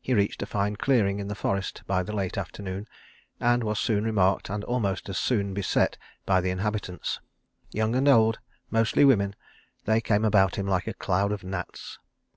[0.00, 2.88] He reached a fine clearing in the forest by the late afternoon,
[3.38, 5.96] and was soon remarked and almost as soon beset
[6.26, 7.20] by the inhabitants.
[7.70, 9.36] Young and old, mostly women,
[9.84, 12.00] they came about him like a cloud of gnats.